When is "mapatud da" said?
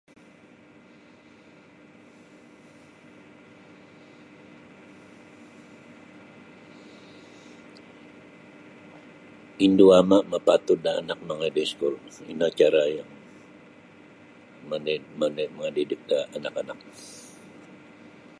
10.31-10.91